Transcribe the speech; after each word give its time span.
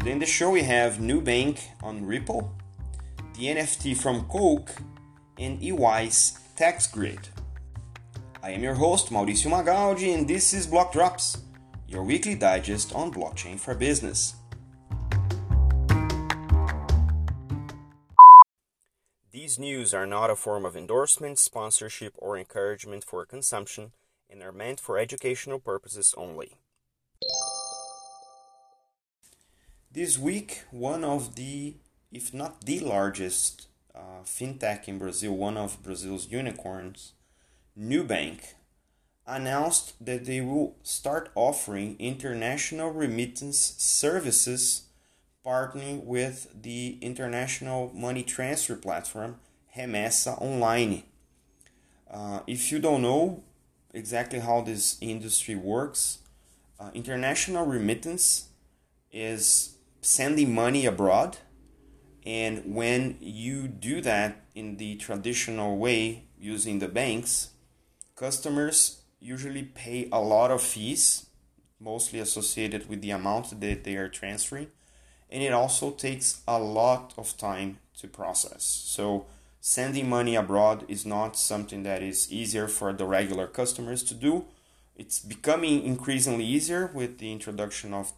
Today 0.00 0.12
in 0.12 0.18
the 0.18 0.24
show 0.24 0.48
we 0.48 0.62
have 0.62 0.94
Nubank 0.94 1.60
on 1.82 2.06
Ripple, 2.06 2.56
the 3.34 3.48
NFT 3.48 3.94
from 3.94 4.24
Coke, 4.28 4.74
and 5.36 5.62
EY's 5.62 6.38
Tax 6.56 6.86
Grid. 6.86 7.28
I 8.42 8.52
am 8.52 8.62
your 8.62 8.76
host, 8.76 9.10
Mauricio 9.10 9.50
Magaldi, 9.50 10.14
and 10.14 10.26
this 10.26 10.54
is 10.54 10.66
Block 10.66 10.94
Drops, 10.94 11.42
your 11.86 12.02
weekly 12.02 12.34
digest 12.34 12.94
on 12.94 13.12
blockchain 13.12 13.60
for 13.60 13.74
business. 13.74 14.36
These 19.30 19.58
news 19.58 19.92
are 19.92 20.06
not 20.06 20.30
a 20.30 20.34
form 20.34 20.64
of 20.64 20.78
endorsement, 20.78 21.38
sponsorship, 21.38 22.14
or 22.16 22.38
encouragement 22.38 23.04
for 23.04 23.26
consumption 23.26 23.92
and 24.30 24.42
are 24.42 24.50
meant 24.50 24.80
for 24.80 24.96
educational 24.96 25.58
purposes 25.58 26.14
only. 26.16 26.56
This 29.92 30.16
week, 30.16 30.62
one 30.70 31.02
of 31.02 31.34
the, 31.34 31.74
if 32.12 32.32
not 32.32 32.64
the 32.64 32.78
largest 32.78 33.66
uh, 33.92 34.22
fintech 34.24 34.86
in 34.86 34.98
Brazil, 34.98 35.36
one 35.36 35.56
of 35.56 35.82
Brazil's 35.82 36.30
unicorns, 36.30 37.14
Nubank, 37.76 38.54
announced 39.26 39.94
that 40.00 40.26
they 40.26 40.40
will 40.42 40.76
start 40.84 41.32
offering 41.34 41.96
international 41.98 42.92
remittance 42.92 43.58
services 43.78 44.84
partnering 45.44 46.04
with 46.04 46.46
the 46.62 46.96
international 47.00 47.90
money 47.92 48.22
transfer 48.22 48.76
platform 48.76 49.40
Remessa 49.76 50.40
Online. 50.40 51.02
Uh, 52.08 52.40
if 52.46 52.70
you 52.70 52.78
don't 52.78 53.02
know 53.02 53.42
exactly 53.92 54.38
how 54.38 54.60
this 54.60 54.98
industry 55.00 55.56
works, 55.56 56.18
uh, 56.78 56.90
international 56.94 57.66
remittance 57.66 58.50
is 59.10 59.78
sending 60.00 60.54
money 60.54 60.86
abroad. 60.86 61.38
And 62.24 62.74
when 62.74 63.16
you 63.20 63.66
do 63.68 64.00
that 64.02 64.44
in 64.54 64.76
the 64.76 64.96
traditional 64.96 65.78
way 65.78 66.24
using 66.38 66.78
the 66.78 66.88
banks, 66.88 67.50
customers 68.14 69.02
usually 69.20 69.62
pay 69.62 70.08
a 70.12 70.20
lot 70.20 70.50
of 70.50 70.62
fees, 70.62 71.26
mostly 71.78 72.18
associated 72.18 72.88
with 72.88 73.00
the 73.02 73.10
amount 73.10 73.60
that 73.60 73.84
they 73.84 73.96
are 73.96 74.08
transferring. 74.08 74.68
And 75.30 75.42
it 75.42 75.52
also 75.52 75.92
takes 75.92 76.42
a 76.48 76.58
lot 76.58 77.14
of 77.16 77.36
time 77.36 77.78
to 77.98 78.08
process. 78.08 78.64
So, 78.64 79.26
sending 79.60 80.08
money 80.08 80.34
abroad 80.34 80.84
is 80.88 81.06
not 81.06 81.36
something 81.36 81.82
that 81.84 82.02
is 82.02 82.32
easier 82.32 82.66
for 82.66 82.92
the 82.92 83.04
regular 83.04 83.46
customers 83.46 84.02
to 84.04 84.14
do. 84.14 84.46
It's 84.96 85.18
becoming 85.18 85.84
increasingly 85.84 86.44
easier 86.44 86.90
with 86.92 87.18
the 87.18 87.30
introduction 87.30 87.94
of 87.94 88.12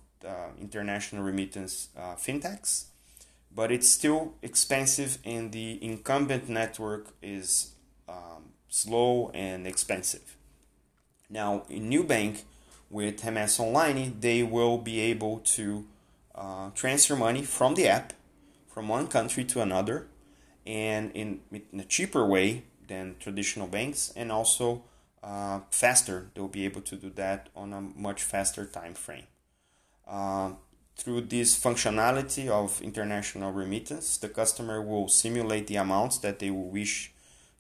international 0.61 1.23
remittance 1.23 1.89
uh, 1.97 2.15
fintechs, 2.15 2.85
but 3.55 3.71
it's 3.71 3.89
still 3.89 4.35
expensive, 4.43 5.19
and 5.25 5.53
the 5.53 5.83
incumbent 5.85 6.49
network 6.49 7.09
is 7.23 7.73
um, 8.09 8.53
slow 8.69 9.31
and 9.35 9.67
expensive. 9.67 10.37
Now, 11.29 11.65
in 11.69 11.91
Nubank 11.91 12.43
with 12.91 13.23
Remessa 13.23 13.61
Online, 13.61 14.17
they 14.21 14.43
will 14.43 14.79
be 14.79 15.01
able 15.01 15.39
to 15.57 15.87
uh, 16.35 16.71
transfer 16.75 17.17
money 17.17 17.43
from 17.43 17.75
the 17.75 17.89
app 17.89 18.13
from 18.69 18.89
one 18.89 19.07
country 19.07 19.45
to 19.45 19.61
another 19.61 20.07
and 20.67 21.11
in, 21.13 21.41
in 21.51 21.81
a 21.81 21.85
cheaper 21.85 22.27
way 22.27 22.65
than 22.89 23.17
traditional 23.19 23.67
banks 23.67 24.13
and 24.17 24.33
also 24.33 24.83
uh, 25.23 25.61
faster. 25.71 26.31
They'll 26.35 26.49
be 26.49 26.65
able 26.65 26.81
to 26.83 26.97
do 26.97 27.11
that 27.11 27.49
on 27.55 27.73
a 27.73 27.81
much 27.81 28.23
faster 28.23 28.65
time 28.65 28.95
frame. 28.95 29.27
Uh, 30.07 30.53
through 30.97 31.23
this 31.23 31.59
functionality 31.59 32.49
of 32.49 32.81
international 32.83 33.53
remittance, 33.53 34.19
the 34.19 34.29
customer 34.29 34.81
will 34.81 35.09
simulate 35.09 35.67
the 35.67 35.77
amounts 35.77 36.19
that 36.19 36.39
they 36.39 36.51
will 36.51 36.71
wish 36.71 37.13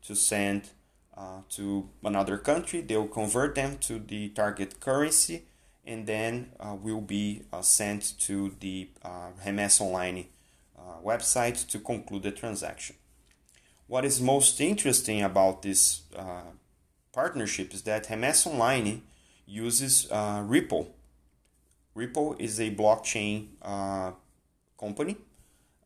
to 0.03 0.15
send 0.15 0.71
uh, 1.17 1.41
to 1.51 1.89
another 2.05 2.39
country. 2.39 2.81
They 2.81 2.97
will 2.97 3.09
convert 3.09 3.55
them 3.55 3.79
to 3.83 3.99
the 3.99 4.29
target 4.31 4.81
currency 4.81 5.45
and 5.85 6.07
then 6.07 6.53
uh, 6.61 6.77
will 6.81 7.01
be 7.01 7.43
uh, 7.53 7.63
sent 7.63 8.19
to 8.21 8.55
the 8.61 8.89
uh, 9.05 9.31
Remessa 9.45 9.81
Online 9.81 10.27
uh, 10.79 11.01
website 11.05 11.67
to 11.69 11.79
conclude 11.79 12.23
the 12.23 12.31
transaction. 12.31 12.97
What 13.89 14.05
is 14.05 14.21
most 14.21 14.61
interesting 14.61 15.23
about 15.23 15.63
this 15.63 16.03
uh, 16.17 16.43
partnership 17.13 17.75
is 17.75 17.83
that 17.83 18.09
Remessa 18.09 18.47
Online 18.49 19.03
uses 19.47 20.09
Ripple. 20.11 20.95
Ripple 21.95 22.37
is 22.39 22.61
a 22.61 22.71
blockchain 22.71 23.49
uh, 23.61 24.13
company. 24.79 25.17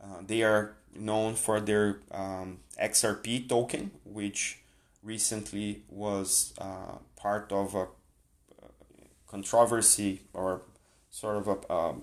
Uh, 0.01 0.23
they 0.27 0.43
are 0.43 0.77
known 0.95 1.35
for 1.35 1.61
their 1.61 2.01
um, 2.11 2.59
XRP 2.81 3.49
token, 3.49 3.91
which 4.05 4.61
recently 5.03 5.83
was 5.89 6.55
uh, 6.59 6.99
part 7.17 7.53
of 7.53 7.75
a 7.75 7.87
controversy 9.27 10.23
or 10.33 10.63
sort 11.11 11.37
of 11.37 11.49
a, 11.49 11.73
um, 11.73 12.03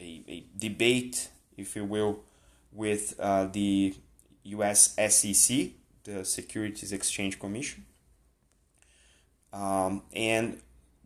a, 0.00 0.22
a 0.28 0.44
debate 0.58 1.30
if 1.56 1.76
you 1.76 1.84
will, 1.84 2.20
with 2.72 3.14
uh, 3.18 3.46
the 3.46 3.94
US 4.44 4.94
SEC, 5.08 5.68
the 6.04 6.24
Securities 6.24 6.92
Exchange 6.92 7.38
Commission. 7.38 7.84
Um, 9.52 10.02
and 10.12 10.60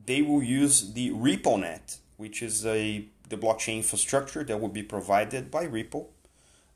they 0.04 0.22
will 0.22 0.42
use 0.42 0.94
the 0.94 1.10
RippleNet, 1.10 1.98
which 2.18 2.42
is 2.42 2.66
a 2.66 3.06
the 3.30 3.36
blockchain 3.36 3.76
infrastructure 3.78 4.44
that 4.44 4.60
will 4.60 4.68
be 4.68 4.82
provided 4.82 5.50
by 5.50 5.64
Ripple. 5.64 6.10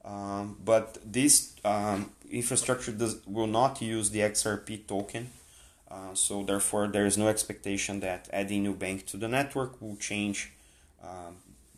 Um, 0.05 0.57
but 0.65 0.99
this 1.05 1.55
um, 1.65 2.11
infrastructure 2.31 2.93
does, 2.93 3.25
will 3.27 3.47
not 3.47 3.83
use 3.83 4.11
the 4.11 4.21
XRP 4.21 4.87
token. 4.87 5.31
Uh, 5.91 6.15
so 6.15 6.43
therefore, 6.43 6.89
there 6.89 7.05
is 7.05 7.19
no 7.19 7.29
expectation 7.29 8.01
that 8.01 8.29
adding 8.33 8.65
Nubank 8.65 9.07
to 9.07 9.17
the 9.17 9.29
network 9.29 9.81
will 9.81 9.97
change 9.97 10.53
uh, 11.03 11.33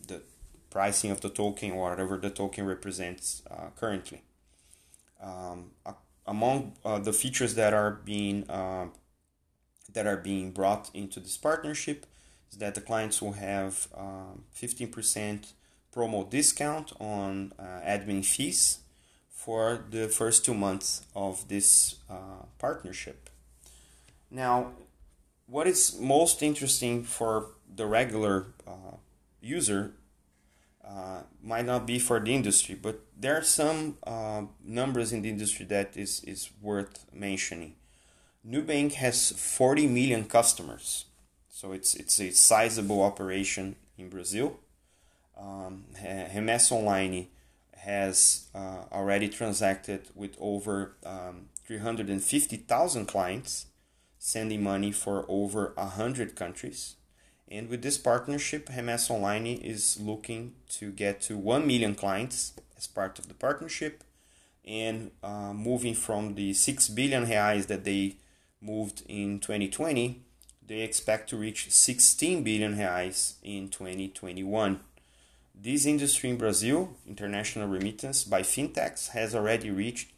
the 0.07 0.23
pricing 0.71 1.11
of 1.11 1.21
the 1.21 1.29
token 1.29 1.73
or 1.73 1.91
whatever 1.91 2.17
the 2.17 2.31
token 2.31 2.67
represents 2.67 3.43
uh, 3.51 3.69
currently. 3.77 4.23
Um, 5.23 5.71
among 6.27 6.75
uh, 6.85 6.99
the 6.99 7.13
features 7.13 7.55
that 7.55 7.73
are 7.73 7.93
being 8.05 8.49
uh, 8.51 8.87
that 9.93 10.07
are 10.07 10.17
being 10.17 10.51
brought 10.51 10.91
into 10.95 11.21
this 11.21 11.37
partnership 11.37 12.07
that 12.59 12.75
the 12.75 12.81
clients 12.81 13.21
will 13.21 13.33
have 13.33 13.89
15% 14.57 15.33
um, 15.33 15.41
promo 15.95 16.29
discount 16.29 16.93
on 17.01 17.53
uh, 17.59 17.63
admin 17.87 18.25
fees 18.25 18.81
for 19.31 19.85
the 19.91 20.09
first 20.09 20.45
two 20.45 20.55
months 20.55 21.05
of 21.15 21.47
this 21.49 21.97
uh, 22.11 22.47
partnership. 22.59 23.31
Now, 24.31 24.73
what 25.47 25.67
is 25.67 25.99
most 26.01 26.43
interesting 26.43 27.05
for 27.05 27.51
the 27.75 27.87
regular 27.87 28.47
uh, 28.67 28.97
user 29.41 29.93
uh, 30.87 31.21
might 31.43 31.67
not 31.67 31.87
be 31.87 31.99
for 31.99 32.21
the 32.21 32.35
industry, 32.35 32.75
but 32.75 33.01
there 33.19 33.37
are 33.37 33.43
some 33.43 33.97
uh, 34.07 34.43
numbers 34.65 35.13
in 35.13 35.23
the 35.23 35.29
industry 35.29 35.65
that 35.67 35.97
is, 35.97 36.23
is 36.25 36.51
worth 36.61 37.07
mentioning. 37.13 37.75
Nubank 38.47 38.95
has 38.95 39.31
40 39.33 39.87
million 39.87 40.25
customers, 40.25 41.07
so 41.55 41.71
it's, 41.71 41.95
it's 41.95 42.21
a 42.21 42.31
sizable 42.31 43.01
operation 43.01 43.77
in 43.97 44.09
Brazil. 44.09 44.59
Um, 45.41 45.85
Online 46.73 47.29
has 47.77 48.49
uh, 48.57 48.83
already 48.91 49.29
transacted 49.29 50.09
with 50.17 50.37
over 50.41 50.97
um, 51.07 51.47
350,000 51.65 53.07
clients, 53.07 53.67
sending 54.19 54.65
money 54.65 54.91
for 54.91 55.25
over 55.29 55.73
100 55.77 56.35
countries. 56.35 56.97
And 57.47 57.69
with 57.69 57.83
this 57.83 57.99
partnership, 57.99 58.69
Remessa 58.69 59.13
Online 59.13 59.47
is 59.47 60.01
looking 60.01 60.55
to 60.71 60.91
get 60.91 61.21
to 61.23 61.39
1 61.39 61.65
million 61.65 61.95
clients 61.95 62.55
as 62.77 62.89
part 62.89 63.21
of 63.21 63.29
the 63.29 63.35
partnership 63.35 64.03
and 64.65 65.13
uh, 65.23 65.53
moving 65.53 65.95
from 65.95 66.35
the 66.35 66.53
6 66.53 66.89
billion 66.89 67.27
reais 67.27 67.69
that 67.69 67.85
they 67.85 68.17
moved 68.61 69.05
in 69.07 69.39
2020, 69.39 70.24
they 70.67 70.81
expect 70.81 71.29
to 71.31 71.37
reach 71.37 71.71
16 71.71 72.43
billion 72.43 72.77
reais 72.77 73.35
in 73.43 73.69
2021. 73.69 74.81
This 75.55 75.87
industry 75.87 76.31
in 76.31 76.37
Brazil, 76.37 76.97
international 77.07 77.69
remittance 77.69 78.25
by 78.25 78.43
fintechs, 78.43 79.11
has 79.11 79.35
already 79.35 79.71
reached 79.71 80.11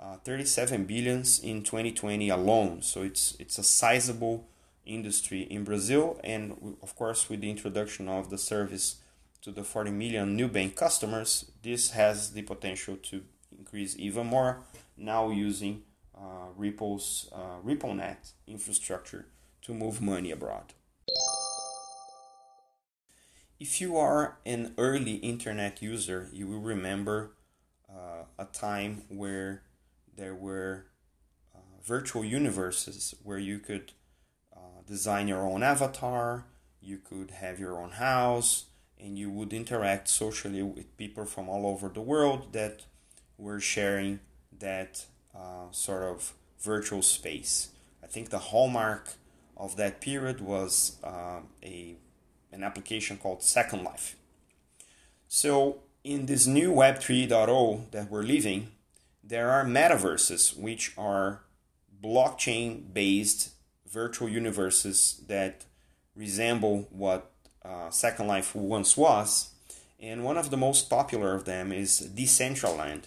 uh, 0.00 0.16
37 0.24 0.84
billions 0.84 1.38
in 1.38 1.62
2020 1.62 2.28
alone. 2.30 2.82
So 2.82 3.02
it's 3.02 3.36
it's 3.38 3.58
a 3.58 3.62
sizable 3.62 4.48
industry 4.86 5.42
in 5.42 5.64
Brazil, 5.64 6.18
and 6.24 6.76
of 6.82 6.96
course, 6.96 7.28
with 7.28 7.42
the 7.42 7.50
introduction 7.50 8.08
of 8.08 8.30
the 8.30 8.38
service 8.38 8.96
to 9.42 9.50
the 9.52 9.62
40 9.62 9.90
million 9.90 10.36
Nubank 10.36 10.74
customers, 10.74 11.50
this 11.62 11.90
has 11.90 12.32
the 12.32 12.42
potential 12.42 12.96
to 12.96 13.22
increase 13.56 13.94
even 13.98 14.26
more. 14.26 14.60
Now 14.96 15.30
using 15.30 15.82
uh, 16.14 16.48
Ripple's 16.56 17.28
uh, 17.32 17.60
RippleNet 17.64 18.32
infrastructure 18.46 19.26
to 19.62 19.74
move 19.74 20.00
money 20.00 20.30
abroad. 20.30 20.72
if 23.60 23.78
you 23.78 23.94
are 23.98 24.38
an 24.46 24.72
early 24.78 25.16
internet 25.16 25.82
user, 25.82 26.30
you 26.32 26.46
will 26.48 26.60
remember 26.60 27.32
uh, 27.90 28.24
a 28.38 28.46
time 28.46 29.02
where 29.08 29.62
there 30.16 30.34
were 30.34 30.86
uh, 31.54 31.58
virtual 31.84 32.24
universes 32.24 33.14
where 33.22 33.38
you 33.38 33.58
could 33.58 33.92
uh, 34.56 34.80
design 34.86 35.28
your 35.28 35.46
own 35.46 35.62
avatar, 35.62 36.46
you 36.80 36.96
could 36.96 37.32
have 37.32 37.60
your 37.60 37.78
own 37.78 37.90
house, 37.90 38.64
and 38.98 39.18
you 39.18 39.30
would 39.30 39.52
interact 39.52 40.08
socially 40.08 40.62
with 40.62 40.96
people 40.96 41.26
from 41.26 41.46
all 41.46 41.66
over 41.66 41.90
the 41.90 42.00
world 42.00 42.54
that 42.54 42.84
were 43.36 43.60
sharing 43.60 44.20
that 44.58 45.04
uh, 45.36 45.70
sort 45.70 46.02
of 46.02 46.32
virtual 46.58 47.02
space. 47.02 47.68
I 48.02 48.06
think 48.06 48.30
the 48.30 48.38
hallmark 48.38 49.10
of 49.60 49.76
that 49.76 50.00
period 50.00 50.40
was 50.40 50.96
uh, 51.04 51.40
a 51.62 51.96
an 52.52 52.64
application 52.64 53.16
called 53.16 53.42
Second 53.44 53.84
Life. 53.84 54.16
So 55.28 55.82
in 56.02 56.26
this 56.26 56.46
new 56.46 56.72
Web 56.72 56.96
3.0 56.96 57.90
that 57.92 58.10
we're 58.10 58.24
living, 58.24 58.72
there 59.22 59.50
are 59.50 59.64
metaverses, 59.64 60.58
which 60.58 60.92
are 60.98 61.42
blockchain 62.02 62.92
based 62.92 63.50
virtual 63.88 64.28
universes 64.28 65.22
that 65.28 65.64
resemble 66.16 66.88
what 66.90 67.30
uh, 67.64 67.90
Second 67.90 68.26
Life 68.26 68.54
once 68.54 68.96
was. 68.96 69.50
And 70.00 70.24
one 70.24 70.38
of 70.38 70.50
the 70.50 70.56
most 70.56 70.88
popular 70.90 71.34
of 71.34 71.44
them 71.44 71.70
is 71.70 72.10
Decentraland, 72.16 73.04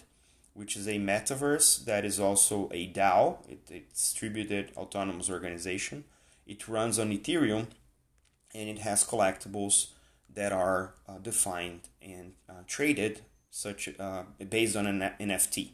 which 0.54 0.76
is 0.76 0.86
a 0.86 0.98
metaverse 0.98 1.84
that 1.84 2.04
is 2.04 2.20
also 2.20 2.70
a 2.72 2.88
DAO, 2.88 3.38
it, 3.48 3.60
it's 3.68 4.12
distributed 4.12 4.70
autonomous 4.76 5.28
organization. 5.28 6.04
It 6.46 6.68
runs 6.68 6.98
on 6.98 7.10
Ethereum 7.10 7.66
and 8.54 8.68
it 8.68 8.78
has 8.78 9.04
collectibles 9.04 9.88
that 10.32 10.52
are 10.52 10.94
uh, 11.08 11.18
defined 11.18 11.88
and 12.02 12.32
uh, 12.48 12.62
traded 12.66 13.20
such 13.50 13.88
uh, 13.98 14.24
based 14.48 14.76
on 14.76 14.86
an 14.86 15.12
NFT. 15.20 15.70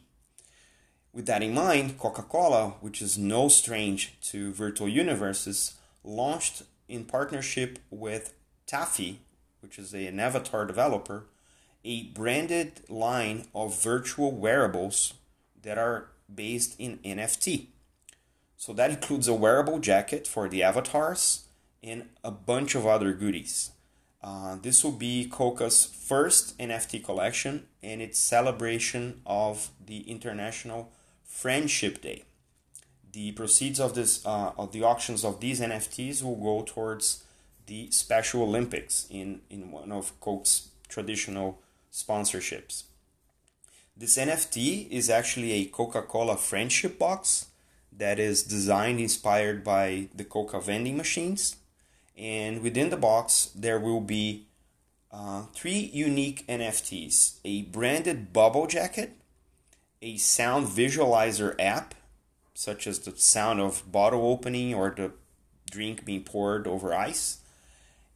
With 1.13 1.25
that 1.25 1.43
in 1.43 1.53
mind, 1.53 1.97
Coca-Cola, 1.97 2.75
which 2.79 3.01
is 3.01 3.17
no 3.17 3.47
strange 3.49 4.19
to 4.21 4.53
virtual 4.53 4.87
universes, 4.87 5.73
launched 6.03 6.63
in 6.87 7.05
partnership 7.05 7.79
with 7.89 8.33
Tafi, 8.65 9.17
which 9.59 9.77
is 9.77 9.93
a, 9.93 10.07
an 10.07 10.19
avatar 10.19 10.65
developer, 10.65 11.25
a 11.83 12.03
branded 12.03 12.81
line 12.89 13.47
of 13.53 13.81
virtual 13.81 14.31
wearables 14.31 15.15
that 15.61 15.77
are 15.77 16.07
based 16.33 16.75
in 16.79 16.97
NFT. 16.99 17.67
So 18.61 18.73
that 18.73 18.91
includes 18.91 19.27
a 19.27 19.33
wearable 19.33 19.79
jacket 19.79 20.27
for 20.27 20.47
the 20.47 20.61
avatars 20.61 21.45
and 21.81 22.09
a 22.23 22.29
bunch 22.29 22.75
of 22.75 22.85
other 22.85 23.11
goodies. 23.11 23.71
Uh, 24.21 24.55
this 24.61 24.83
will 24.83 24.91
be 24.91 25.27
Coca's 25.27 25.83
first 25.83 26.55
NFT 26.59 27.03
collection 27.03 27.65
and 27.81 28.03
its 28.03 28.19
celebration 28.19 29.21
of 29.25 29.71
the 29.83 30.01
International 30.01 30.91
Friendship 31.25 32.03
Day. 32.03 32.25
The 33.11 33.31
proceeds 33.31 33.79
of 33.79 33.95
this 33.95 34.23
uh, 34.27 34.51
of 34.55 34.73
the 34.73 34.83
auctions 34.83 35.25
of 35.25 35.39
these 35.39 35.59
NFTs 35.59 36.21
will 36.21 36.35
go 36.35 36.61
towards 36.63 37.23
the 37.65 37.89
Special 37.89 38.43
Olympics 38.43 39.07
in, 39.09 39.41
in 39.49 39.71
one 39.71 39.91
of 39.91 40.19
Coke's 40.19 40.67
traditional 40.87 41.59
sponsorships. 41.91 42.83
This 43.97 44.19
NFT 44.19 44.87
is 44.91 45.09
actually 45.09 45.51
a 45.53 45.65
Coca-Cola 45.65 46.37
friendship 46.37 46.99
box 46.99 47.47
that 47.91 48.19
is 48.19 48.43
designed 48.43 48.99
inspired 48.99 49.63
by 49.63 50.07
the 50.15 50.23
Coca 50.23 50.59
vending 50.59 50.97
machines 50.97 51.57
and 52.17 52.61
within 52.61 52.89
the 52.89 52.97
box 52.97 53.51
there 53.55 53.79
will 53.79 54.01
be 54.01 54.45
uh, 55.11 55.43
three 55.53 55.89
unique 55.93 56.45
NFTs 56.47 57.39
a 57.43 57.63
branded 57.63 58.31
bubble 58.31 58.67
jacket, 58.67 59.17
a 60.01 60.17
sound 60.17 60.67
visualizer 60.67 61.55
app, 61.59 61.95
such 62.53 62.87
as 62.87 62.99
the 62.99 63.11
sound 63.17 63.59
of 63.59 63.91
bottle 63.91 64.27
opening 64.27 64.73
or 64.73 64.91
the 64.91 65.11
drink 65.69 66.05
being 66.05 66.23
poured 66.23 66.67
over 66.67 66.93
ice, 66.93 67.39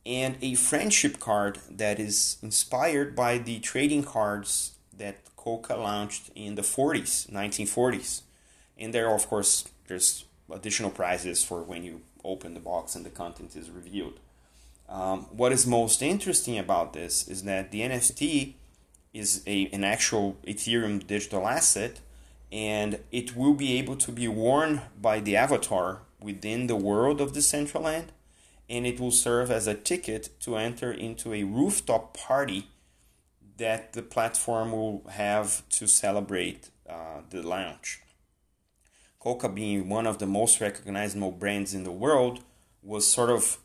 and 0.05 0.37
a 0.41 0.55
friendship 0.55 1.19
card 1.19 1.59
that 1.69 1.99
is 1.99 2.37
inspired 2.41 3.15
by 3.15 3.37
the 3.37 3.59
trading 3.59 4.03
cards 4.03 4.75
that 4.95 5.17
Coca 5.35 5.75
launched 5.75 6.29
in 6.35 6.55
the 6.55 6.61
40s, 6.61 7.29
1940s. 7.31 8.21
And 8.77 8.93
there, 8.93 9.13
of 9.13 9.27
course, 9.27 9.65
there's 9.87 10.25
additional 10.51 10.91
prizes 10.91 11.43
for 11.43 11.63
when 11.63 11.83
you 11.83 12.01
open 12.23 12.53
the 12.53 12.59
box 12.59 12.95
and 12.95 13.05
the 13.05 13.09
content 13.09 13.55
is 13.55 13.69
revealed. 13.69 14.19
Um, 14.87 15.21
what 15.31 15.51
is 15.51 15.65
most 15.65 16.01
interesting 16.01 16.57
about 16.59 16.93
this 16.93 17.27
is 17.27 17.43
that 17.43 17.71
the 17.71 17.81
NFT 17.81 18.53
is 19.13 19.41
a, 19.47 19.67
an 19.67 19.83
actual 19.83 20.37
Ethereum 20.45 21.05
digital 21.05 21.47
asset 21.47 22.01
and 22.51 22.99
it 23.11 23.35
will 23.35 23.53
be 23.53 23.77
able 23.79 23.95
to 23.95 24.11
be 24.11 24.27
worn 24.27 24.81
by 25.01 25.19
the 25.19 25.35
avatar 25.35 26.01
within 26.21 26.67
the 26.67 26.75
world 26.75 27.19
of 27.19 27.33
Decentraland 27.33 28.07
and 28.69 28.85
it 28.85 28.99
will 28.99 29.11
serve 29.11 29.49
as 29.49 29.67
a 29.67 29.73
ticket 29.73 30.29
to 30.41 30.57
enter 30.57 30.91
into 30.91 31.33
a 31.33 31.43
rooftop 31.43 32.15
party 32.15 32.67
that 33.57 33.93
the 33.93 34.01
platform 34.01 34.71
will 34.71 35.03
have 35.09 35.67
to 35.69 35.87
celebrate 35.87 36.69
uh, 36.89 37.21
the 37.29 37.41
launch. 37.41 38.01
Coca 39.25 39.49
being 39.49 39.89
one 39.89 40.05
of 40.05 40.19
the 40.19 40.27
most 40.27 40.61
recognizable 40.61 41.31
brands 41.31 41.73
in 41.73 41.83
the 41.83 41.91
world 41.91 42.41
was 42.83 43.11
sort 43.11 43.31
of 43.31 43.57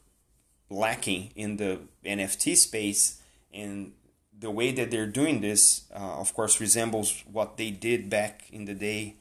lacking 0.70 1.32
in 1.36 1.58
the 1.58 1.80
NFT 2.02 2.56
space 2.56 3.20
and 3.52 3.92
the 4.38 4.50
way 4.50 4.72
that 4.72 4.90
they're 4.90 5.12
doing 5.20 5.42
this 5.42 5.82
uh, 5.94 6.18
of 6.18 6.32
course 6.32 6.60
resembles 6.60 7.22
what 7.30 7.58
they 7.58 7.70
did 7.70 8.08
back 8.08 8.44
in 8.50 8.64
the 8.64 8.72
day 8.72 9.16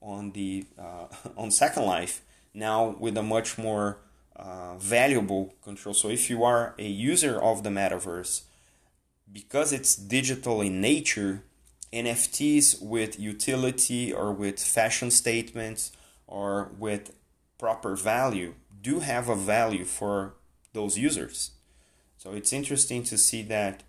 on 0.00 0.30
the 0.30 0.64
uh, 0.78 1.06
on 1.36 1.50
Second 1.50 1.86
Life 1.86 2.22
now 2.54 2.94
with 3.00 3.16
a 3.16 3.22
much 3.24 3.58
more 3.58 3.98
uh, 4.36 4.76
valuable 4.78 5.54
control. 5.64 5.92
So 5.92 6.08
if 6.08 6.30
you 6.30 6.44
are 6.44 6.72
a 6.78 6.86
user 6.86 7.42
of 7.42 7.64
the 7.64 7.70
metaverse 7.70 8.42
because 9.32 9.72
it's 9.72 9.96
digital 9.96 10.60
in 10.60 10.80
nature 10.80 11.42
NFTs 11.92 12.80
with 12.80 13.18
utility 13.18 14.12
or 14.12 14.32
with 14.32 14.60
fashion 14.60 15.10
statements 15.10 15.92
or 16.26 16.70
with 16.78 17.12
proper 17.58 17.96
value 17.96 18.54
do 18.80 19.00
have 19.00 19.28
a 19.28 19.34
value 19.34 19.84
for 19.84 20.34
those 20.72 20.96
users. 20.96 21.50
So 22.16 22.32
it's 22.32 22.52
interesting 22.52 23.02
to 23.04 23.18
see 23.18 23.42
that 23.42 23.82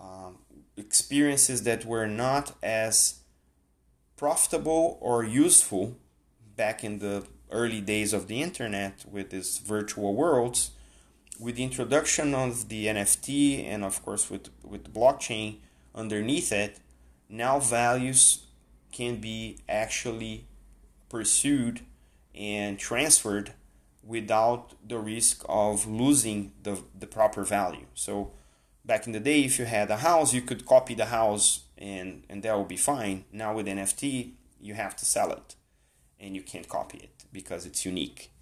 um, 0.00 0.38
experiences 0.76 1.64
that 1.64 1.84
were 1.84 2.06
not 2.06 2.54
as 2.62 3.20
profitable 4.16 4.98
or 5.00 5.24
useful 5.24 5.96
back 6.56 6.84
in 6.84 6.98
the 6.98 7.24
early 7.50 7.80
days 7.80 8.12
of 8.12 8.28
the 8.28 8.42
internet 8.42 9.04
with 9.10 9.30
these 9.30 9.58
virtual 9.58 10.14
worlds, 10.14 10.72
with 11.40 11.56
the 11.56 11.64
introduction 11.64 12.34
of 12.34 12.68
the 12.68 12.86
NFT 12.86 13.64
and 13.64 13.84
of 13.84 14.02
course 14.04 14.30
with, 14.30 14.50
with 14.62 14.92
blockchain 14.92 15.56
underneath 15.94 16.52
it, 16.52 16.78
now 17.28 17.58
values 17.58 18.46
can 18.92 19.16
be 19.16 19.58
actually 19.68 20.46
pursued 21.08 21.80
and 22.34 22.78
transferred 22.78 23.52
without 24.02 24.74
the 24.86 24.98
risk 24.98 25.44
of 25.48 25.86
losing 25.86 26.52
the, 26.62 26.82
the 26.98 27.06
proper 27.06 27.44
value. 27.44 27.86
So 27.94 28.32
back 28.84 29.06
in 29.06 29.12
the 29.12 29.20
day, 29.20 29.44
if 29.44 29.58
you 29.58 29.66
had 29.66 29.90
a 29.90 29.98
house, 29.98 30.32
you 30.32 30.40
could 30.40 30.64
copy 30.64 30.94
the 30.94 31.06
house 31.06 31.64
and, 31.76 32.24
and 32.28 32.42
that 32.42 32.56
would 32.56 32.68
be 32.68 32.76
fine. 32.76 33.24
Now 33.32 33.54
with 33.54 33.66
NFT, 33.66 34.32
you 34.60 34.74
have 34.74 34.96
to 34.96 35.04
sell 35.04 35.30
it 35.32 35.54
and 36.18 36.34
you 36.34 36.42
can't 36.42 36.68
copy 36.68 36.98
it 36.98 37.24
because 37.32 37.66
it's 37.66 37.84
unique. 37.84 38.32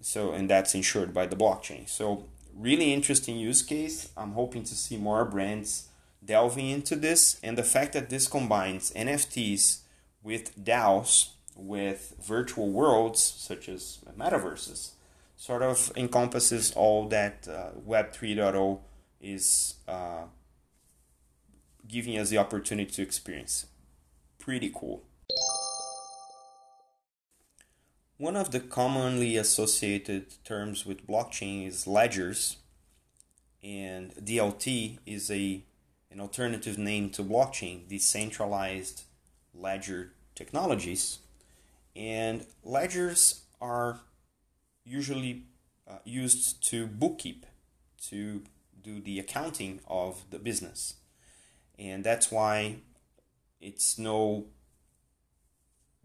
So, 0.00 0.32
and 0.32 0.48
that's 0.48 0.74
insured 0.74 1.12
by 1.12 1.26
the 1.26 1.36
blockchain. 1.36 1.88
So 1.88 2.26
really 2.54 2.92
interesting 2.92 3.36
use 3.36 3.62
case. 3.62 4.10
I'm 4.16 4.32
hoping 4.32 4.62
to 4.64 4.74
see 4.74 4.96
more 4.96 5.24
brands 5.24 5.88
delving 6.24 6.68
into 6.68 6.96
this, 6.96 7.38
and 7.42 7.56
the 7.56 7.62
fact 7.62 7.92
that 7.92 8.10
this 8.10 8.28
combines 8.28 8.92
NFTs 8.92 9.80
with 10.22 10.62
DAOs, 10.62 11.30
with 11.56 12.14
virtual 12.22 12.68
worlds 12.70 13.22
such 13.22 13.68
as 13.68 13.98
metaverses, 14.16 14.92
sort 15.36 15.62
of 15.62 15.92
encompasses 15.96 16.72
all 16.72 17.08
that 17.08 17.46
uh, 17.48 17.70
Web 17.84 18.12
3.0 18.12 18.80
is 19.20 19.74
uh, 19.86 20.24
giving 21.86 22.18
us 22.18 22.30
the 22.30 22.38
opportunity 22.38 22.90
to 22.90 23.02
experience. 23.02 23.66
Pretty 24.38 24.70
cool. 24.74 25.04
One 28.18 28.34
of 28.34 28.50
the 28.50 28.60
commonly 28.60 29.36
associated 29.36 30.44
terms 30.44 30.84
with 30.84 31.06
blockchain 31.06 31.66
is 31.68 31.86
ledgers, 31.86 32.56
and 33.62 34.12
DLT 34.16 34.98
is 35.06 35.30
a 35.30 35.62
an 36.10 36.20
alternative 36.20 36.78
name 36.78 37.10
to 37.10 37.22
blockchain, 37.22 37.88
decentralized 37.88 39.02
ledger 39.54 40.12
technologies. 40.34 41.18
And 41.94 42.46
ledgers 42.62 43.42
are 43.60 44.00
usually 44.84 45.44
uh, 45.88 45.98
used 46.04 46.62
to 46.68 46.86
bookkeep, 46.86 47.42
to 48.08 48.42
do 48.82 49.00
the 49.00 49.18
accounting 49.18 49.80
of 49.86 50.24
the 50.30 50.38
business. 50.38 50.94
And 51.78 52.04
that's 52.04 52.30
why 52.30 52.76
it's 53.60 53.98
no 53.98 54.46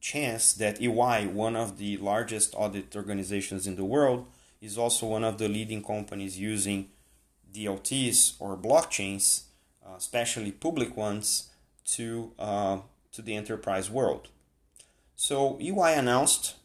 chance 0.01 0.53
that 0.53 0.81
EY, 0.81 1.27
one 1.27 1.55
of 1.55 1.77
the 1.77 1.97
largest 1.97 2.53
audit 2.57 2.95
organizations 2.95 3.65
in 3.65 3.75
the 3.75 3.85
world, 3.85 4.27
is 4.61 4.77
also 4.77 5.07
one 5.07 5.23
of 5.23 5.37
the 5.37 5.47
leading 5.47 5.83
companies 5.83 6.37
using 6.37 6.89
DLTs 7.53 8.35
or 8.39 8.57
blockchains, 8.57 9.43
especially 9.97 10.51
public 10.51 10.95
ones, 10.97 11.49
to 11.85 12.31
uh, 12.39 12.79
to 13.11 13.21
the 13.21 13.35
enterprise 13.35 13.89
world. 13.89 14.29
So 15.15 15.57
EY 15.61 15.93
announced 15.97 16.55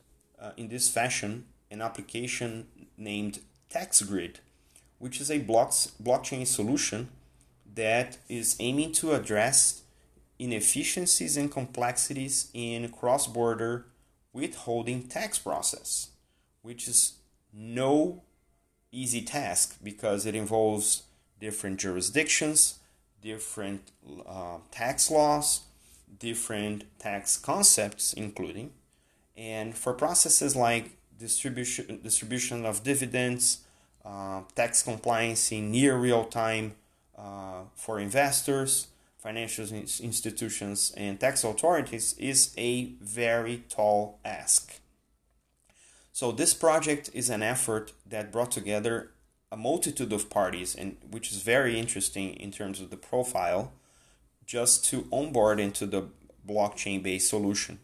uh, 0.40 0.52
in 0.56 0.68
this 0.68 0.88
fashion 0.88 1.46
an 1.70 1.82
application 1.82 2.66
named 2.96 3.40
TaxGrid, 3.70 4.36
which 4.98 5.20
is 5.20 5.30
a 5.30 5.38
blocks, 5.38 5.92
blockchain 6.02 6.46
solution 6.46 7.08
that 7.74 8.18
is 8.28 8.56
aiming 8.58 8.92
to 8.92 9.12
address 9.12 9.82
inefficiencies 10.38 11.36
and 11.36 11.50
complexities 11.50 12.50
in 12.54 12.88
cross-border 12.88 13.86
withholding 14.32 15.02
tax 15.06 15.38
process, 15.38 16.10
which 16.62 16.88
is 16.88 17.14
no 17.52 18.22
easy 18.90 19.20
task 19.20 19.78
because 19.82 20.24
it 20.24 20.34
involves 20.34 21.02
different 21.40 21.78
jurisdictions, 21.78 22.78
different 23.22 23.92
uh, 24.26 24.58
tax 24.70 25.10
laws, 25.10 25.62
different 26.18 26.84
tax 26.98 27.36
concepts, 27.36 28.12
including, 28.12 28.72
and 29.36 29.76
for 29.76 29.92
processes 29.92 30.56
like 30.56 30.96
distribution 31.18 32.00
distribution 32.02 32.64
of 32.64 32.82
dividends, 32.82 33.58
uh, 34.04 34.42
tax 34.54 34.82
compliance 34.82 35.52
in 35.52 35.70
near 35.70 35.96
real 35.96 36.24
time 36.24 36.74
uh, 37.16 37.62
for 37.74 37.98
investors, 37.98 38.88
financial 39.18 39.66
institutions, 39.66 40.92
and 40.96 41.18
tax 41.20 41.44
authorities 41.44 42.14
is 42.18 42.54
a 42.56 42.92
very 43.00 43.64
tall 43.68 44.18
ask. 44.24 44.80
So 46.12 46.32
this 46.32 46.54
project 46.54 47.10
is 47.12 47.30
an 47.30 47.42
effort 47.42 47.92
that 48.06 48.32
brought 48.32 48.50
together 48.50 49.10
a 49.50 49.56
multitude 49.56 50.12
of 50.12 50.30
parties, 50.30 50.74
and 50.74 50.96
which 51.10 51.32
is 51.32 51.42
very 51.42 51.78
interesting 51.78 52.34
in 52.34 52.50
terms 52.50 52.80
of 52.80 52.90
the 52.90 52.96
profile, 52.96 53.72
just 54.46 54.84
to 54.86 55.06
onboard 55.12 55.60
into 55.60 55.86
the 55.86 56.08
blockchain-based 56.46 57.28
solution. 57.28 57.78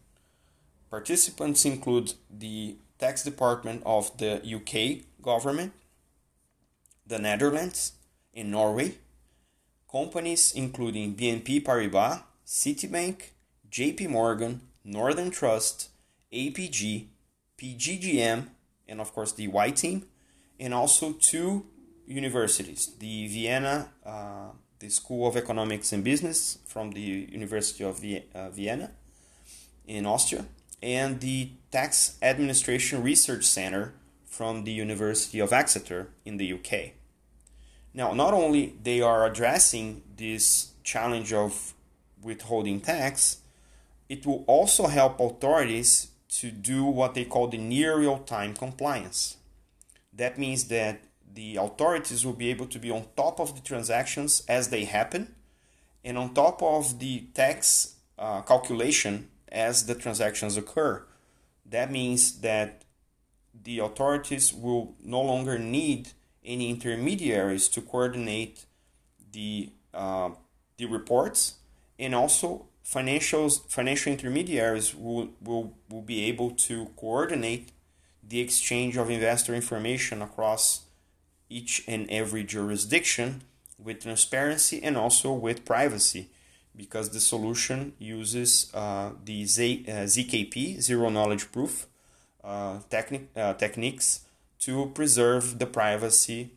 Participants 0.89 1.65
include 1.65 2.13
the 2.29 2.77
tax 2.99 3.23
department 3.23 3.83
of 3.85 4.15
the 4.17 4.41
UK 4.43 5.05
government, 5.21 5.73
the 7.05 7.19
Netherlands, 7.19 7.93
and 8.33 8.51
Norway, 8.51 8.95
companies 9.91 10.53
including 10.53 11.15
BNP 11.15 11.63
Paribas, 11.63 12.23
Citibank, 12.45 13.31
JP 13.69 14.09
Morgan, 14.09 14.61
Northern 14.83 15.31
Trust, 15.31 15.89
APG, 16.31 17.07
PGGM, 17.57 18.47
and 18.87 19.01
of 19.01 19.13
course 19.13 19.31
the 19.31 19.49
EY 19.49 19.71
team, 19.71 20.05
and 20.59 20.73
also 20.73 21.13
two 21.13 21.65
universities 22.07 22.93
the 22.99 23.27
Vienna, 23.27 23.89
uh, 24.05 24.49
the 24.79 24.89
School 24.89 25.27
of 25.27 25.35
Economics 25.35 25.91
and 25.93 26.03
Business 26.03 26.59
from 26.65 26.91
the 26.91 27.01
University 27.01 27.83
of 27.83 28.03
uh, 28.33 28.49
Vienna 28.49 28.91
in 29.87 30.05
Austria, 30.05 30.45
and 30.81 31.19
the 31.19 31.51
Tax 31.71 32.17
Administration 32.21 33.03
Research 33.03 33.45
Center 33.45 33.93
from 34.25 34.63
the 34.63 34.71
University 34.71 35.39
of 35.39 35.53
Exeter 35.53 36.09
in 36.25 36.37
the 36.37 36.51
UK. 36.53 36.91
Now, 37.93 38.13
not 38.13 38.33
only 38.33 38.75
they 38.83 38.99
are 38.99 39.25
addressing 39.25 40.03
this 40.17 40.73
challenge 40.83 41.31
of 41.31 41.73
withholding 42.21 42.81
tax, 42.81 43.37
it 44.09 44.25
will 44.25 44.43
also 44.47 44.87
help 44.87 45.19
authorities 45.19 46.09
to 46.27 46.51
do 46.51 46.83
what 46.83 47.13
they 47.13 47.23
call 47.23 47.47
the 47.47 47.57
near 47.57 47.97
real-time 47.97 48.53
compliance. 48.53 49.37
That 50.15 50.37
means 50.37 50.65
that 50.65 51.01
the 51.33 51.57
authorities 51.57 52.25
will 52.25 52.33
be 52.33 52.49
able 52.49 52.67
to 52.67 52.79
be 52.79 52.91
on 52.91 53.05
top 53.17 53.39
of 53.39 53.55
the 53.55 53.61
transactions 53.61 54.43
as 54.47 54.69
they 54.69 54.85
happen 54.85 55.35
and 56.03 56.17
on 56.17 56.33
top 56.33 56.61
of 56.63 56.99
the 56.99 57.27
tax 57.33 57.95
uh, 58.17 58.41
calculation 58.41 59.29
as 59.51 59.85
the 59.85 59.95
transactions 59.95 60.55
occur. 60.55 61.05
That 61.65 61.91
means 61.91 62.39
that 62.41 62.83
the 63.63 63.79
authorities 63.79 64.53
will 64.53 64.95
no 65.03 65.21
longer 65.21 65.57
need 65.57 66.09
any 66.43 66.69
intermediaries 66.69 67.67
to 67.69 67.81
coordinate 67.81 68.65
the 69.31 69.71
uh, 69.93 70.29
the 70.77 70.85
reports, 70.85 71.55
and 71.97 72.13
also 72.13 72.67
financials 72.85 73.67
financial 73.69 74.11
intermediaries 74.11 74.93
will, 74.93 75.29
will, 75.41 75.73
will 75.89 76.01
be 76.01 76.25
able 76.25 76.51
to 76.51 76.87
coordinate 76.97 77.71
the 78.27 78.39
exchange 78.39 78.97
of 78.97 79.09
investor 79.09 79.53
information 79.53 80.21
across 80.21 80.85
each 81.49 81.83
and 81.87 82.09
every 82.09 82.43
jurisdiction 82.43 83.41
with 83.77 84.01
transparency 84.01 84.81
and 84.81 84.97
also 84.97 85.31
with 85.31 85.65
privacy 85.65 86.29
because 86.75 87.09
the 87.09 87.19
solution 87.19 87.93
uses 87.99 88.71
uh, 88.73 89.11
the 89.23 89.45
Z, 89.45 89.85
uh, 89.87 89.91
ZKP, 89.91 90.81
zero 90.81 91.09
knowledge 91.09 91.51
proof, 91.51 91.87
uh, 92.43 92.79
techni- 92.89 93.27
uh, 93.35 93.53
techniques 93.53 94.21
to 94.59 94.87
preserve 94.93 95.59
the 95.59 95.65
privacy 95.65 96.51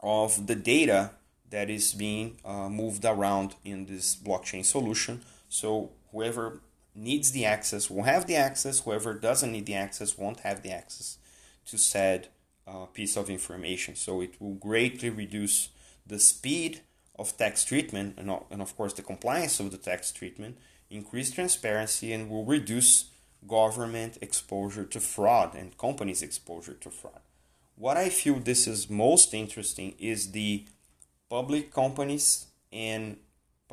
of 0.00 0.46
the 0.46 0.54
data 0.54 1.10
that 1.50 1.70
is 1.70 1.94
being 1.94 2.36
uh, 2.44 2.68
moved 2.68 3.04
around 3.04 3.54
in 3.64 3.86
this 3.86 4.16
blockchain 4.16 4.64
solution. 4.64 5.22
So 5.48 5.90
whoever 6.10 6.60
needs 6.94 7.32
the 7.32 7.44
access 7.44 7.90
will 7.90 8.04
have 8.04 8.26
the 8.26 8.36
access, 8.36 8.80
whoever 8.80 9.14
doesn't 9.14 9.52
need 9.52 9.66
the 9.66 9.74
access 9.74 10.16
won't 10.16 10.40
have 10.40 10.62
the 10.62 10.70
access 10.70 11.18
to 11.66 11.78
said 11.78 12.28
uh, 12.66 12.86
piece 12.86 13.16
of 13.16 13.28
information. 13.28 13.96
So 13.96 14.20
it 14.20 14.40
will 14.40 14.54
greatly 14.54 15.10
reduce 15.10 15.70
the 16.06 16.18
speed 16.18 16.80
of 17.18 17.36
tax 17.36 17.64
treatment 17.64 18.14
and, 18.18 18.30
and 18.50 18.62
of 18.62 18.76
course 18.76 18.92
the 18.92 19.02
compliance 19.02 19.60
of 19.60 19.70
the 19.70 19.78
tax 19.78 20.12
treatment, 20.12 20.58
increase 20.90 21.30
transparency, 21.30 22.12
and 22.12 22.30
will 22.30 22.44
reduce 22.44 23.10
government 23.46 24.18
exposure 24.20 24.84
to 24.84 25.00
fraud 25.00 25.54
and 25.54 25.76
companies' 25.76 26.22
exposure 26.22 26.74
to 26.74 26.90
fraud. 26.90 27.20
What 27.76 27.96
I 27.96 28.08
feel 28.08 28.38
this 28.38 28.66
is 28.66 28.88
most 28.88 29.34
interesting 29.34 29.94
is 29.98 30.30
the 30.30 30.64
public 31.28 31.72
companies 31.72 32.46
and 32.72 33.18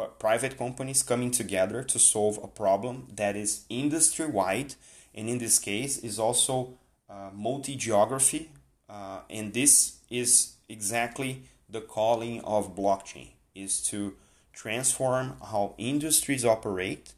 private 0.08 0.58
companies 0.58 1.04
coming 1.04 1.32
together 1.32 1.84
to 1.84 2.00
solve 2.00 2.40
a 2.44 2.48
problem 2.48 3.08
that 3.16 3.36
is 3.36 3.66
industry 3.70 4.26
wide 4.26 4.76
and 5.14 5.30
in 5.30 5.38
this 5.38 5.60
case 5.60 5.98
is 5.98 6.20
also 6.20 6.74
uh, 7.10 7.30
multi 7.34 7.76
geography 7.76 8.50
uh, 8.90 9.20
and 9.30 9.54
this 9.54 9.98
is 10.10 10.54
exactly 10.70 11.44
the 11.70 11.82
calling 11.82 12.42
of 12.42 12.76
blockchain 12.76 13.30
is 13.56 13.82
to 13.82 14.14
transform 14.54 15.36
how 15.52 15.74
industries 15.78 16.46
operate 16.46 17.14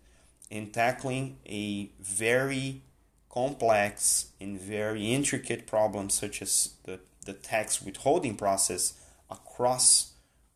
in 0.49 0.69
tackling 0.69 1.37
a 1.47 1.89
very 1.99 2.81
complex 3.29 4.27
and 4.39 4.59
very 4.59 5.11
intricate 5.11 5.65
problem 5.65 6.09
such 6.09 6.41
as 6.41 6.75
the, 6.83 6.99
the 7.25 7.33
tax 7.33 7.81
withholding 7.81 8.35
process 8.35 8.93
across 9.29 10.13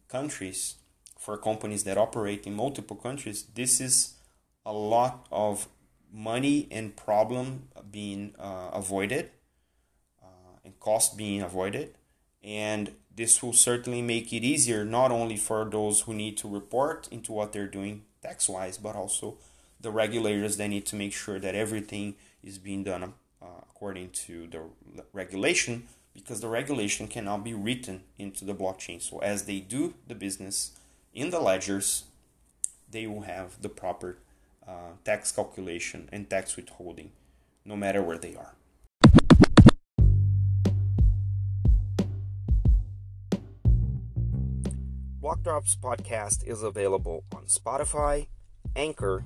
countries 0.07 0.75
for 1.27 1.37
companies 1.37 1.83
that 1.83 1.97
operate 1.97 2.47
in 2.47 2.53
multiple 2.53 2.95
countries 2.95 3.39
this 3.53 3.81
is 3.81 3.95
a 4.65 4.71
lot 4.71 5.27
of 5.29 5.67
money 6.13 6.69
and 6.71 6.95
problem 6.95 7.67
being 7.91 8.33
uh, 8.39 8.69
avoided 8.73 9.29
uh, 10.23 10.53
and 10.63 10.79
cost 10.79 11.17
being 11.17 11.41
avoided 11.41 11.95
and 12.41 12.93
this 13.13 13.41
will 13.43 13.51
certainly 13.51 14.01
make 14.01 14.31
it 14.31 14.43
easier 14.43 14.85
not 14.85 15.11
only 15.11 15.35
for 15.35 15.65
those 15.65 16.01
who 16.01 16.13
need 16.13 16.37
to 16.37 16.47
report 16.47 17.09
into 17.11 17.33
what 17.33 17.51
they're 17.51 17.67
doing 17.67 18.03
tax 18.21 18.47
wise, 18.47 18.77
but 18.77 18.95
also 18.95 19.37
the 19.81 19.91
regulators 19.91 20.57
that 20.57 20.67
need 20.67 20.85
to 20.85 20.95
make 20.95 21.13
sure 21.13 21.39
that 21.39 21.55
everything 21.55 22.15
is 22.43 22.59
being 22.59 22.83
done 22.83 23.03
uh, 23.41 23.45
according 23.69 24.11
to 24.11 24.47
the 24.47 24.61
regulation 25.11 25.87
because 26.13 26.41
the 26.41 26.47
regulation 26.47 27.07
cannot 27.07 27.43
be 27.43 27.53
written 27.53 28.03
into 28.17 28.45
the 28.45 28.53
blockchain. 28.53 29.01
So, 29.01 29.19
as 29.19 29.45
they 29.45 29.59
do 29.59 29.95
the 30.07 30.15
business 30.15 30.76
in 31.17 31.31
the 31.31 31.39
ledgers, 31.39 32.03
they 32.91 33.07
will 33.07 33.21
have 33.21 33.59
the 33.63 33.69
proper 33.69 34.19
uh, 34.67 34.91
tax 35.03 35.31
calculation 35.31 36.07
and 36.11 36.29
tax 36.29 36.55
withholding 36.55 37.09
no 37.65 37.75
matter 37.75 38.03
where 38.03 38.19
they 38.19 38.35
are. 38.35 38.53
Blockdrops 45.19 45.75
podcast 45.75 46.47
is 46.47 46.61
available 46.61 47.23
on 47.35 47.45
Spotify, 47.47 48.27
Anchor, 48.75 49.25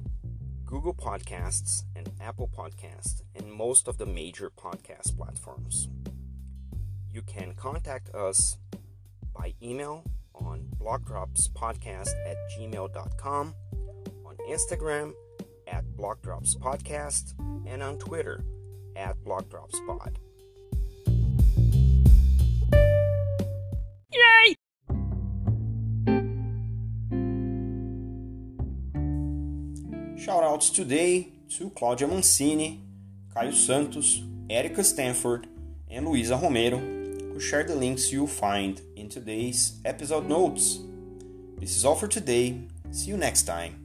Google 0.66 0.94
Podcasts, 0.94 1.84
and 1.94 2.10
Apple 2.22 2.50
Podcasts, 2.58 3.22
and 3.36 3.52
most 3.52 3.90
of 3.90 3.98
the 3.98 4.06
major 4.06 4.50
podcast 4.50 5.18
platforms. 5.18 5.90
You 7.12 7.22
can 7.22 7.54
contact 7.54 8.10
us 8.16 8.58
by 9.36 9.56
email 9.62 10.06
blockdropspodcast 10.82 12.10
at 12.26 12.38
gmail.com, 12.58 13.54
on 14.26 14.38
Instagram 14.50 15.14
at 15.68 15.86
blockdropspodcast, 15.96 17.34
and 17.68 17.84
on 17.84 17.98
Twitter 17.98 18.44
at 18.96 19.16
blockdropspod. 19.24 20.16
Yay! 24.12 24.56
Shoutouts 30.18 30.74
today 30.74 31.34
to 31.58 31.70
Claudia 31.72 32.08
Mancini, 32.08 32.84
Caio 33.34 33.52
Santos, 33.52 34.22
Erica 34.50 34.84
Stanford, 34.84 35.48
and 35.90 36.08
Luisa 36.08 36.36
Romero, 36.42 37.01
share 37.42 37.64
the 37.64 37.76
links 37.76 38.12
you'll 38.12 38.28
find 38.28 38.82
in 38.96 39.10
today's 39.10 39.80
episode 39.84 40.30
notes. 40.30 40.80
This 41.58 41.76
is 41.76 41.86
all 41.86 41.96
for 41.96 42.08
today. 42.08 42.68
See 42.92 43.10
you 43.10 43.18
next 43.18 43.44
time. 43.44 43.81